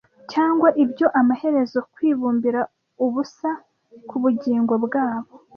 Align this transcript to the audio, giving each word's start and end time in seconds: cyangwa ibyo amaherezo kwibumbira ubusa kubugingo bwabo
cyangwa 0.31 0.67
ibyo 0.83 1.07
amaherezo 1.19 1.79
kwibumbira 1.93 2.59
ubusa 3.05 3.49
kubugingo 4.09 4.73
bwabo 4.85 5.31